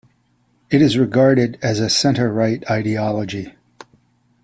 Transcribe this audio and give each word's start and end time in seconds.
It 0.71 0.81
is 0.81 0.97
regarded 0.97 1.59
as 1.61 1.79
a 1.79 1.87
centre-right 1.87 2.67
ideology. 2.67 3.53